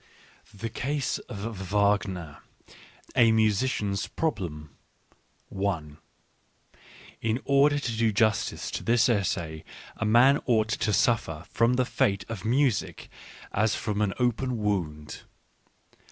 [0.51, 2.39] "The Case of Wagner:
[3.15, 4.71] A Musician's Problem"
[7.21, 9.63] In order to do justice to this essay
[9.97, 13.09] a man ought to suffer from the fate of music
[13.51, 15.21] as from an open wound.